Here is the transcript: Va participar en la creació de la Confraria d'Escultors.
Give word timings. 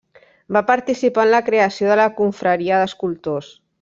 Va 0.55 0.63
participar 0.69 1.25
en 1.27 1.31
la 1.33 1.41
creació 1.49 1.91
de 1.91 1.99
la 2.01 2.09
Confraria 2.23 2.81
d'Escultors. 2.85 3.53